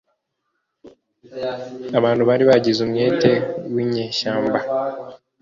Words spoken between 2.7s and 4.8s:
umwete winyeshyamba